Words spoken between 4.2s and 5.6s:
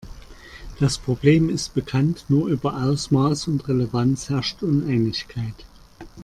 herrscht Uneinigkeit.